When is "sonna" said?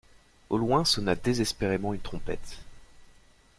0.83-1.13